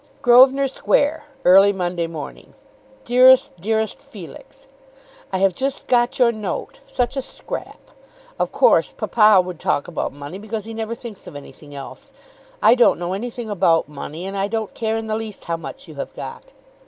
Grosvenor 0.23 0.67
Square. 0.67 1.25
Early 1.45 1.71
Monday 1.71 2.07
Morning. 2.07 2.55
DEAREST, 3.03 3.61
DEAREST 3.61 3.99
FELIX, 4.01 4.65
I 5.31 5.37
have 5.37 5.53
just 5.53 5.85
got 5.85 6.17
your 6.17 6.31
note; 6.31 6.79
such 6.87 7.15
a 7.15 7.21
scrap! 7.21 7.77
Of 8.39 8.51
course 8.51 8.93
papa 8.97 9.39
would 9.41 9.59
talk 9.59 9.87
about 9.87 10.11
money 10.11 10.39
because 10.39 10.65
he 10.65 10.73
never 10.73 10.95
thinks 10.95 11.27
of 11.27 11.35
anything 11.35 11.75
else. 11.75 12.11
I 12.63 12.73
don't 12.73 12.97
know 12.97 13.13
anything 13.13 13.51
about 13.51 13.87
money, 13.87 14.25
and 14.25 14.35
I 14.35 14.47
don't 14.47 14.73
care 14.73 14.97
in 14.97 15.05
the 15.05 15.13
least 15.15 15.45
how 15.45 15.57
much 15.57 15.87
you 15.87 15.93
have 15.93 16.15
got. 16.15 16.45